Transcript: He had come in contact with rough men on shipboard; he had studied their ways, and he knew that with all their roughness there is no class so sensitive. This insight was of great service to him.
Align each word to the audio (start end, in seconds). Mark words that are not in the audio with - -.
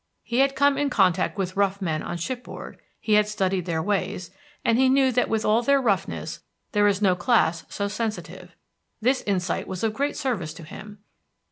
He 0.23 0.39
had 0.39 0.55
come 0.55 0.79
in 0.79 0.89
contact 0.89 1.37
with 1.37 1.55
rough 1.55 1.79
men 1.79 2.01
on 2.01 2.17
shipboard; 2.17 2.79
he 2.99 3.13
had 3.13 3.27
studied 3.27 3.67
their 3.67 3.83
ways, 3.83 4.31
and 4.65 4.79
he 4.79 4.89
knew 4.89 5.11
that 5.11 5.29
with 5.29 5.45
all 5.45 5.61
their 5.61 5.79
roughness 5.79 6.39
there 6.71 6.87
is 6.87 7.03
no 7.03 7.15
class 7.15 7.65
so 7.69 7.87
sensitive. 7.87 8.55
This 8.99 9.21
insight 9.27 9.67
was 9.67 9.83
of 9.83 9.93
great 9.93 10.17
service 10.17 10.55
to 10.55 10.63
him. 10.63 11.03